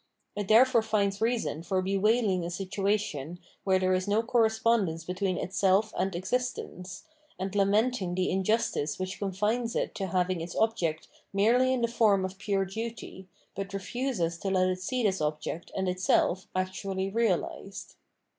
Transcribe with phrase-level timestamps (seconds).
[0.35, 5.93] It therefore finds reason for bewailing a situation where there is no correspondence between itself
[5.95, 7.03] and existence,
[7.37, 12.25] and lamenting the injustice which confines it to having its object merely in the form
[12.25, 17.93] of pure duty but refuses to let it see this object and itself actually realised.